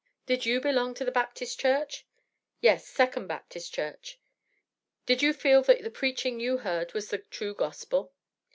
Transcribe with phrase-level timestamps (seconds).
[0.25, 2.07] "Did you belong to the Baptist Church?"
[2.59, 4.17] "Yes, Second Baptist Church."
[5.05, 8.11] "Did you feel that the preaching you heard was the true Gospel?"